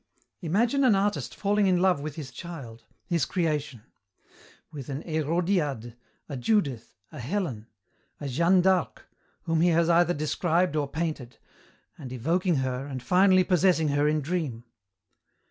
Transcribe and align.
"Imagine 0.39 0.83
an 0.83 0.95
artist 0.95 1.35
falling 1.35 1.67
in 1.67 1.79
love 1.79 2.01
with 2.01 2.15
his 2.15 2.31
child, 2.31 2.85
his 3.05 3.23
creation: 3.23 3.83
with 4.71 4.89
an 4.89 5.03
Hérodiade, 5.03 5.93
a 6.27 6.35
Judith, 6.35 6.95
a 7.11 7.19
Helen, 7.19 7.67
a 8.19 8.27
Jeanne 8.27 8.61
d'Arc, 8.61 9.07
whom 9.43 9.61
he 9.61 9.69
has 9.69 9.89
either 9.91 10.15
described 10.15 10.75
or 10.75 10.87
painted, 10.87 11.37
and 11.99 12.11
evoking 12.11 12.55
her, 12.65 12.87
and 12.87 13.03
finally 13.03 13.43
possessing 13.43 13.89
her 13.89 14.07
in 14.07 14.21
dream. 14.21 14.63